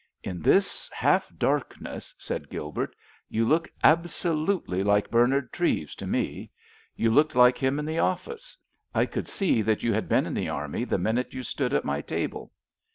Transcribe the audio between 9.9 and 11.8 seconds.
had been in the army the minute you stood